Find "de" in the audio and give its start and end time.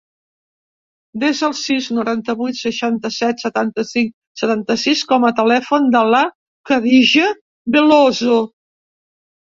5.97-6.05